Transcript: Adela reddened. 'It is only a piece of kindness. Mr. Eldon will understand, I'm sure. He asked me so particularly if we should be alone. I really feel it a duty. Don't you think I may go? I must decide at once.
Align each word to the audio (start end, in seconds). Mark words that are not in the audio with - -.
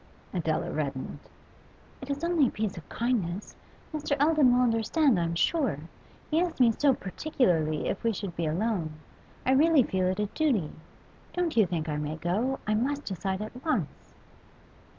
Adela 0.33 0.71
reddened. 0.71 1.19
'It 2.01 2.09
is 2.09 2.23
only 2.23 2.47
a 2.47 2.49
piece 2.49 2.75
of 2.75 2.89
kindness. 2.89 3.55
Mr. 3.93 4.19
Eldon 4.19 4.51
will 4.51 4.63
understand, 4.63 5.19
I'm 5.19 5.35
sure. 5.35 5.77
He 6.31 6.39
asked 6.41 6.59
me 6.59 6.71
so 6.71 6.95
particularly 6.95 7.87
if 7.87 8.03
we 8.03 8.11
should 8.11 8.35
be 8.35 8.47
alone. 8.47 8.93
I 9.45 9.51
really 9.51 9.83
feel 9.83 10.07
it 10.07 10.19
a 10.19 10.25
duty. 10.25 10.71
Don't 11.33 11.55
you 11.55 11.67
think 11.67 11.87
I 11.87 11.97
may 11.97 12.15
go? 12.15 12.57
I 12.65 12.73
must 12.73 13.05
decide 13.05 13.43
at 13.43 13.63
once. 13.63 14.15